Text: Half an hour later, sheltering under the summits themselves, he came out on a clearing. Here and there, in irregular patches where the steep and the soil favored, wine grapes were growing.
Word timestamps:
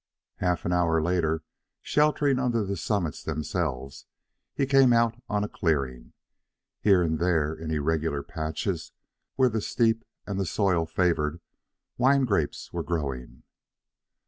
Half 0.37 0.65
an 0.65 0.73
hour 0.73 0.99
later, 0.99 1.43
sheltering 1.79 2.39
under 2.39 2.63
the 2.65 2.75
summits 2.75 3.21
themselves, 3.21 4.07
he 4.55 4.65
came 4.65 4.93
out 4.93 5.13
on 5.29 5.43
a 5.43 5.47
clearing. 5.47 6.13
Here 6.79 7.03
and 7.03 7.19
there, 7.19 7.53
in 7.53 7.69
irregular 7.69 8.23
patches 8.23 8.93
where 9.35 9.47
the 9.49 9.61
steep 9.61 10.03
and 10.25 10.39
the 10.39 10.45
soil 10.47 10.87
favored, 10.87 11.39
wine 11.99 12.25
grapes 12.25 12.73
were 12.73 12.81
growing. 12.81 13.43